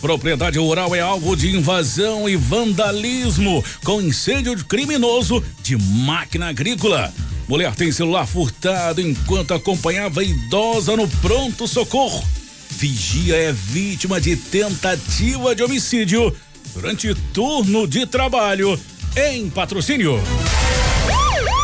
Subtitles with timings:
[0.00, 7.12] Propriedade rural é alvo de invasão e vandalismo com incêndio criminoso de máquina agrícola.
[7.46, 12.24] Mulher tem celular furtado enquanto acompanhava idosa no pronto socorro.
[12.70, 16.34] Vigia é vítima de tentativa de homicídio
[16.74, 18.80] durante turno de trabalho
[19.16, 20.18] em patrocínio.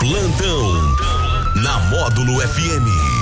[0.00, 0.96] Plantão
[1.62, 3.13] na Módulo FM.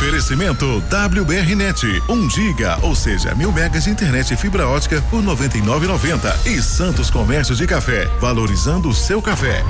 [0.00, 0.82] Oferecimento
[1.20, 6.62] WBRnet, 1 giga, ou seja, mil megas de internet e fibra ótica por 99,90 e
[6.62, 9.62] Santos Comércio de Café, valorizando o seu café.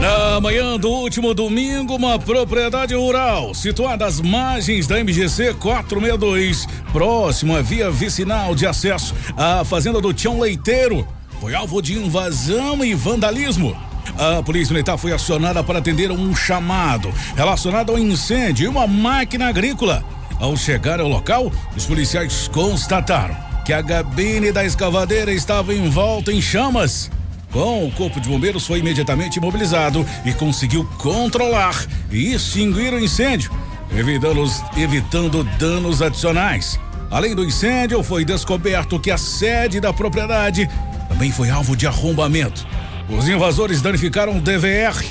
[0.00, 7.56] Na manhã do último domingo, uma propriedade rural situada às margens da MGC 462, próximo
[7.56, 11.04] à via vicinal de acesso à fazenda do Tião Leiteiro,
[11.40, 13.76] foi alvo de invasão e vandalismo.
[14.18, 19.48] A polícia militar foi acionada para atender um chamado relacionado ao incêndio em uma máquina
[19.48, 20.04] agrícola.
[20.38, 26.42] Ao chegar ao local, os policiais constataram que a gabine da escavadeira estava envolta em
[26.42, 27.10] chamas.
[27.52, 33.52] Com o corpo de bombeiros foi imediatamente imobilizado e conseguiu controlar e extinguir o incêndio,
[33.94, 34.44] evitando,
[34.76, 36.78] evitando danos adicionais.
[37.10, 40.68] Além do incêndio, foi descoberto que a sede da propriedade
[41.08, 42.66] também foi alvo de arrombamento.
[43.08, 45.04] Os invasores danificaram o DVR,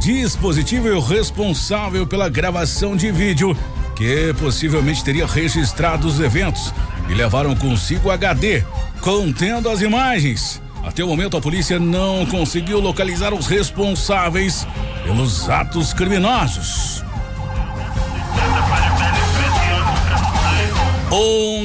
[0.00, 3.56] dispositivo responsável pela gravação de vídeo,
[3.94, 6.72] que possivelmente teria registrado os eventos,
[7.08, 8.62] e levaram consigo HD,
[9.00, 10.60] contendo as imagens.
[10.84, 14.66] Até o momento, a polícia não conseguiu localizar os responsáveis
[15.04, 17.02] pelos atos criminosos.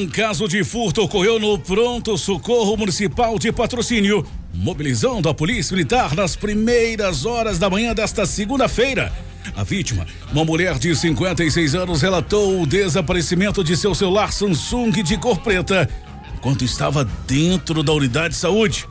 [0.02, 6.16] Um caso de furto ocorreu no Pronto Socorro Municipal de Patrocínio, mobilizando a Polícia Militar
[6.16, 9.12] nas primeiras horas da manhã desta segunda-feira.
[9.54, 15.16] A vítima, uma mulher de 56 anos, relatou o desaparecimento de seu celular Samsung de
[15.16, 15.88] cor preta
[16.34, 18.88] enquanto estava dentro da unidade de saúde.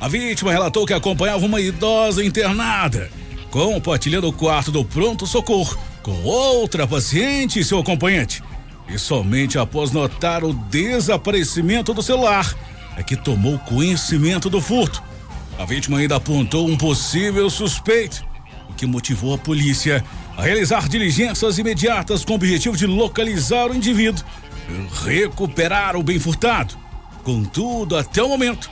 [0.00, 3.10] A vítima relatou que acompanhava uma idosa internada,
[3.50, 8.42] compartilhando o quarto do pronto-socorro com outra paciente e seu acompanhante.
[8.88, 12.54] E somente após notar o desaparecimento do celular
[12.96, 15.02] é que tomou conhecimento do furto.
[15.58, 18.24] A vítima ainda apontou um possível suspeito,
[18.68, 20.04] o que motivou a polícia
[20.36, 24.24] a realizar diligências imediatas com o objetivo de localizar o indivíduo
[24.68, 26.76] e recuperar o bem furtado.
[27.22, 28.70] Contudo, até o momento,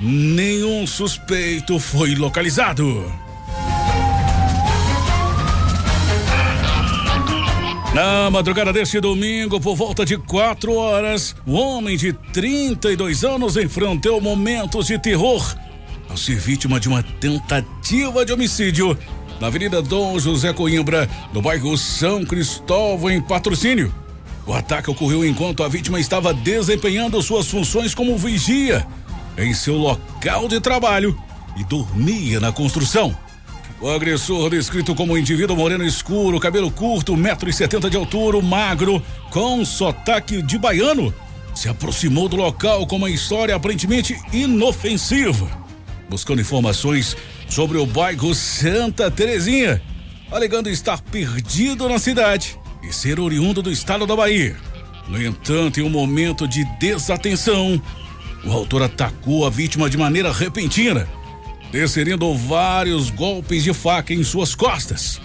[0.00, 3.10] nenhum suspeito foi localizado.
[7.92, 14.20] Na madrugada deste domingo, por volta de quatro horas, um homem de 32 anos enfrentou
[14.20, 15.56] momentos de terror
[16.08, 18.96] ao ser vítima de uma tentativa de homicídio
[19.40, 23.92] na Avenida Dom José Coimbra, no bairro São Cristóvão, em patrocínio.
[24.46, 28.86] O ataque ocorreu enquanto a vítima estava desempenhando suas funções como vigia
[29.36, 31.18] em seu local de trabalho
[31.56, 33.16] e dormia na construção.
[33.80, 39.64] O agressor, descrito como um indivíduo moreno escuro, cabelo curto, 1,70m de altura, magro, com
[39.64, 41.14] sotaque de baiano,
[41.54, 45.48] se aproximou do local com uma história aparentemente inofensiva,
[46.10, 47.16] buscando informações
[47.48, 49.80] sobre o bairro Santa Terezinha,
[50.30, 54.58] alegando estar perdido na cidade e ser oriundo do estado da Bahia.
[55.08, 57.80] No entanto, em um momento de desatenção,
[58.44, 61.08] o autor atacou a vítima de maneira repentina
[61.72, 65.20] desferindo vários golpes de faca em suas costas.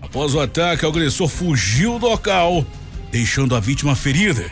[0.00, 2.64] Após o ataque, o agressor fugiu do local,
[3.10, 4.50] deixando a vítima ferida.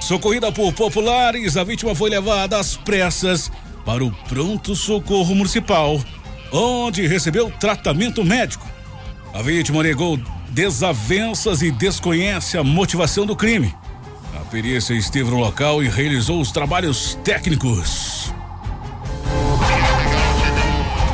[0.00, 3.50] Socorrida por populares, a vítima foi levada às pressas
[3.84, 6.00] para o pronto-socorro municipal,
[6.52, 8.66] onde recebeu tratamento médico.
[9.32, 10.18] A vítima negou
[10.50, 13.74] desavenças e desconhece a motivação do crime.
[14.34, 18.32] A perícia esteve no local e realizou os trabalhos técnicos.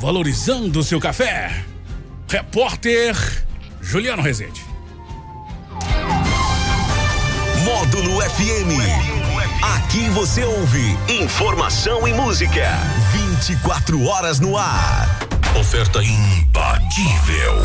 [0.00, 1.62] valorizando o seu café.
[2.26, 3.14] Repórter
[3.82, 4.64] Juliano Rezende.
[7.62, 8.80] Módulo FM.
[9.76, 12.66] Aqui você ouve informação e música.
[13.12, 15.06] 24 horas no ar.
[15.60, 17.62] Oferta imbatível.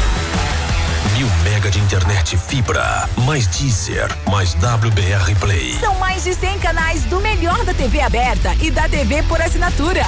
[1.18, 5.80] Mil mega de internet fibra, mais Deezer, mais WBR Play.
[5.80, 10.04] São mais de 100 canais do melhor da TV aberta e da TV por assinatura.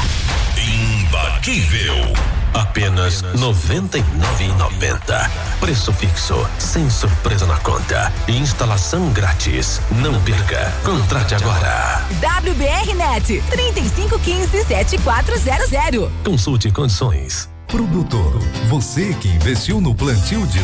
[0.57, 0.96] Imbatível.
[2.53, 5.29] Apenas R$ 99,90.
[5.59, 8.11] Preço fixo, sem surpresa na conta.
[8.27, 9.81] Instalação grátis.
[9.91, 10.71] Não perca.
[10.83, 12.01] Contrate agora.
[12.19, 16.11] WBR Net 3515 7400.
[16.23, 17.49] Consulte condições.
[17.67, 18.39] Produtor,
[18.69, 20.59] você que investiu no plantio de